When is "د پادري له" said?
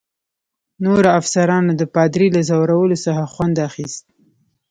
1.77-2.41